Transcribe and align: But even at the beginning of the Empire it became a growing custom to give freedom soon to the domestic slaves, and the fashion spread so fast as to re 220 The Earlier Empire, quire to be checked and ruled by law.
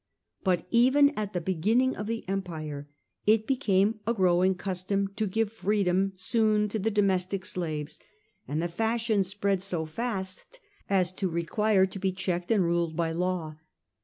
But 0.43 0.65
even 0.71 1.09
at 1.15 1.33
the 1.33 1.39
beginning 1.41 1.95
of 1.95 2.07
the 2.07 2.27
Empire 2.27 2.89
it 3.27 3.45
became 3.45 3.99
a 4.07 4.15
growing 4.15 4.55
custom 4.55 5.09
to 5.09 5.27
give 5.27 5.51
freedom 5.53 6.13
soon 6.15 6.67
to 6.69 6.79
the 6.79 6.89
domestic 6.89 7.45
slaves, 7.45 7.99
and 8.47 8.63
the 8.63 8.67
fashion 8.67 9.23
spread 9.23 9.61
so 9.61 9.85
fast 9.85 10.59
as 10.89 11.13
to 11.13 11.27
re 11.27 11.43
220 11.43 11.45
The 11.45 11.45
Earlier 11.45 11.45
Empire, 11.45 11.55
quire 11.83 11.85
to 11.85 11.99
be 11.99 12.13
checked 12.13 12.49
and 12.51 12.63
ruled 12.63 12.95
by 12.95 13.11
law. 13.11 13.57